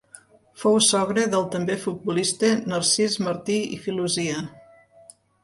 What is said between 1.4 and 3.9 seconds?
també futbolista Narcís Martí i